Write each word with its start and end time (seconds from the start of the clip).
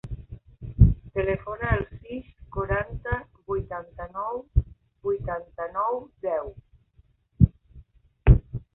Telefona 1.17 1.67
al 1.73 1.83
sis, 1.89 2.31
quaranta, 2.57 3.19
vuitanta-nou, 3.53 4.43
vuitanta-nou, 5.11 6.05
deu. 6.31 6.53